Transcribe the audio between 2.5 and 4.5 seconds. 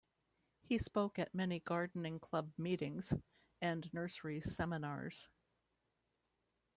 meetings and nursery